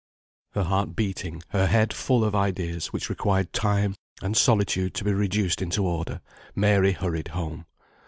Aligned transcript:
Her 0.53 0.63
heart 0.63 0.95
beating, 0.95 1.43
her 1.49 1.67
head 1.67 1.93
full 1.93 2.23
of 2.23 2.33
ideas, 2.33 2.87
which 2.87 3.07
required 3.07 3.53
time 3.53 3.93
and 4.19 4.35
solitude 4.35 4.95
to 4.95 5.03
be 5.03 5.13
reduced 5.13 5.61
into 5.61 5.85
order, 5.85 6.21
Mary 6.55 6.93
hurried 6.93 7.27
home. 7.27 7.67